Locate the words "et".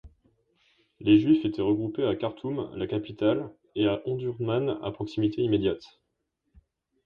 3.75-3.85